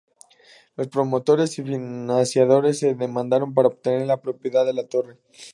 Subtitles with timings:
[0.77, 5.19] Los promotores y financiadores se demandaron para obtener la propiedad de la torre.